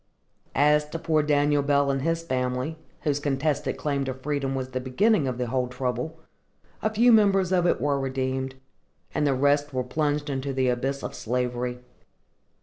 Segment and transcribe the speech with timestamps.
[0.55, 4.79] As to poor Daniel Bell and his family, whose contested claim to freedom was the
[4.79, 6.19] beginning of the whole trouble,
[6.81, 8.55] a few members of it were redeemed,
[9.13, 11.81] and the rest were plunged into the abyss of slavery.